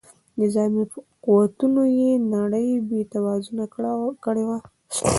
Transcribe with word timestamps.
نظامي 0.41 0.83
قوتونو 1.25 1.83
یې 1.99 2.11
نړۍ 2.35 2.67
بې 2.87 3.01
توازونه 3.13 3.63
کړې 4.23 4.43
وه. 4.47 4.57